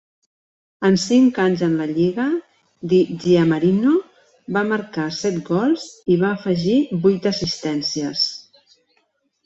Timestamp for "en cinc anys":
0.87-1.61